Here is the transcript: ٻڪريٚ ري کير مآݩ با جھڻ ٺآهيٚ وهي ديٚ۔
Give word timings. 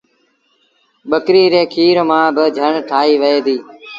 ٻڪريٚ 1.09 1.51
ري 1.53 1.63
کير 1.73 1.97
مآݩ 2.09 2.33
با 2.35 2.45
جھڻ 2.57 2.73
ٺآهيٚ 2.89 3.19
وهي 3.21 3.39
ديٚ۔ 3.45 3.63